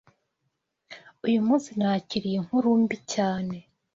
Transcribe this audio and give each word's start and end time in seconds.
Uyu 1.27 1.39
munsi 1.47 1.69
nakiriye 1.79 2.35
inkuru 2.41 2.67
mbi 2.83 2.97
cyane. 3.13 3.57